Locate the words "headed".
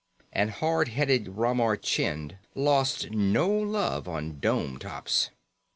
0.87-1.37